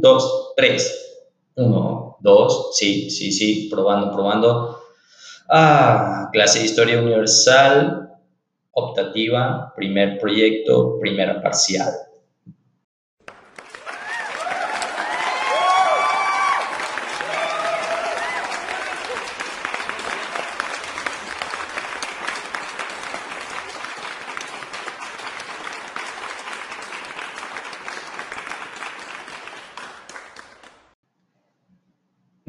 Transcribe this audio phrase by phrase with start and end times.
[0.00, 1.00] dos, tres.
[1.56, 4.80] Uno, dos, sí, sí, sí, probando, probando.
[5.48, 8.10] Ah, clase de historia universal,
[8.72, 11.92] optativa, primer proyecto, primera parcial.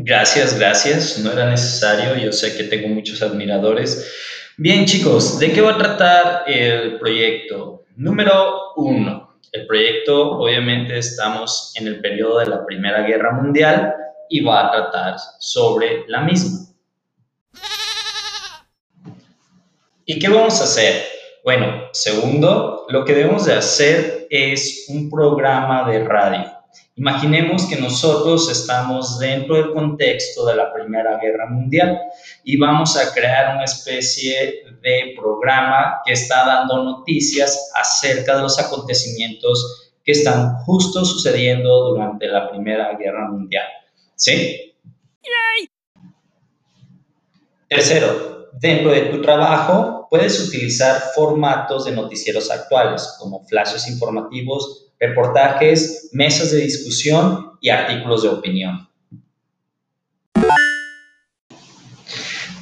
[0.07, 1.17] Gracias, gracias.
[1.17, 2.15] No era necesario.
[2.15, 4.07] Yo sé que tengo muchos admiradores.
[4.55, 7.85] Bien, chicos, ¿de qué va a tratar el proyecto?
[7.95, 9.39] Número uno.
[9.51, 13.95] El proyecto, obviamente, estamos en el periodo de la Primera Guerra Mundial
[14.29, 16.67] y va a tratar sobre la misma.
[20.05, 21.03] ¿Y qué vamos a hacer?
[21.43, 26.54] Bueno, segundo, lo que debemos de hacer es un programa de radio.
[26.97, 31.99] Imaginemos que nosotros estamos dentro del contexto de la Primera Guerra Mundial
[32.45, 38.57] y vamos a crear una especie de programa que está dando noticias acerca de los
[38.59, 43.66] acontecimientos que están justo sucediendo durante la Primera Guerra Mundial.
[44.16, 44.73] ¿Sí?
[47.67, 56.09] Tercero, dentro de tu trabajo puedes utilizar formatos de noticieros actuales como flashes informativos reportajes,
[56.13, 58.88] mesas de discusión y artículos de opinión.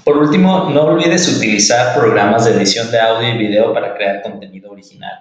[0.03, 4.69] Por último, no olvides utilizar programas de edición de audio y video para crear contenido
[4.69, 5.17] original.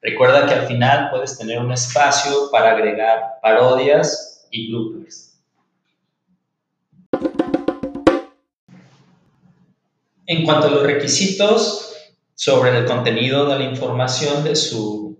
[0.00, 5.38] Recuerda que al final puedes tener un espacio para agregar parodias y bloopers.
[10.26, 11.91] En cuanto a los requisitos
[12.42, 15.12] sobre el contenido de la información de su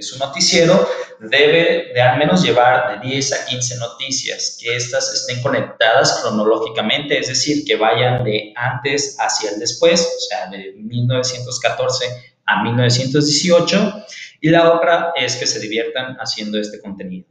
[0.00, 0.88] su noticiero
[1.20, 7.18] debe de al menos llevar de 10 a 15 noticias, que éstas estén conectadas cronológicamente,
[7.18, 12.06] es decir, que vayan de antes hacia el después, o sea, de 1914
[12.46, 14.04] a 1918,
[14.40, 17.26] y la otra es que se diviertan haciendo este contenido.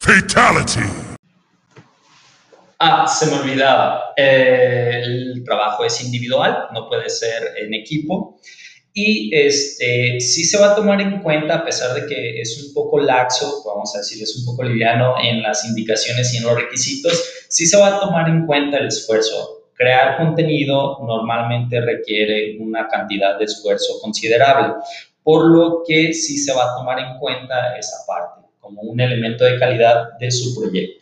[0.00, 1.09] Fatality.
[2.82, 8.40] Ah, se me olvidaba, eh, el trabajo es individual, no puede ser en equipo
[8.94, 12.72] y este, sí se va a tomar en cuenta, a pesar de que es un
[12.72, 16.54] poco laxo, vamos a decir, es un poco liviano en las indicaciones y en los
[16.54, 19.66] requisitos, sí se va a tomar en cuenta el esfuerzo.
[19.74, 24.72] Crear contenido normalmente requiere una cantidad de esfuerzo considerable,
[25.22, 29.44] por lo que sí se va a tomar en cuenta esa parte como un elemento
[29.44, 30.99] de calidad de su proyecto.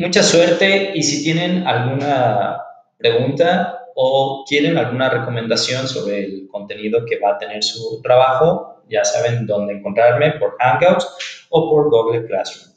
[0.00, 2.56] Mucha suerte y si tienen alguna
[2.96, 9.04] pregunta, o quieren alguna recomendación sobre el contenido que va a tener su trabajo, ya
[9.04, 12.69] saben dónde encontrarme por Hangouts o por Google Classroom.